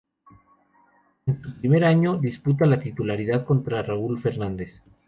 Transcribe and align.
En 1.27 1.43
su 1.43 1.53
primer 1.59 1.85
año, 1.85 2.17
disputa 2.17 2.65
la 2.65 2.79
titularidad 2.79 3.45
contra 3.45 3.83
Raúl 3.83 4.17
Fernández. 4.19 4.81